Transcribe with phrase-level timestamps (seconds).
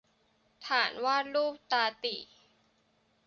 [0.65, 2.21] ฐานวาดรูปตาตี่